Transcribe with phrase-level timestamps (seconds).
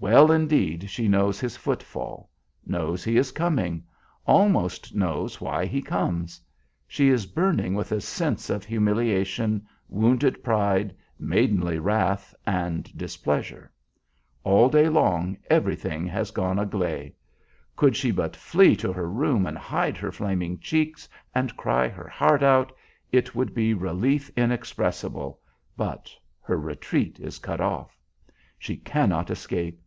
[0.00, 2.30] Well, indeed, she knows his foot fall;
[2.64, 3.84] knows he is coming;
[4.28, 6.40] almost knows why he comes.
[6.86, 13.72] She is burning with a sense of humiliation, wounded pride, maidenly wrath, and displeasure.
[14.44, 17.16] All day long everything has gone agley.
[17.74, 22.06] Could she but flee to her room and hide her flaming cheeks and cry her
[22.08, 22.72] heart out,
[23.10, 25.40] it would be relief inexpressible,
[25.76, 26.08] but
[26.40, 27.98] her retreat is cut off.
[28.60, 29.82] She cannot escape.